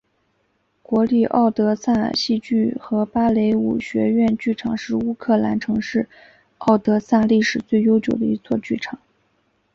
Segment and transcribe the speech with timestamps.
[0.81, 6.09] 国立敖德萨戏剧和芭蕾舞学院剧场是乌克兰城市
[6.57, 8.97] 敖德萨历史最悠久的一座剧场。